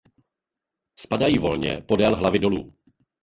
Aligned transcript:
Spadají 0.95 1.37
volně 1.37 1.81
podél 1.87 2.15
hlavy 2.15 2.39
dolů. 2.39 2.73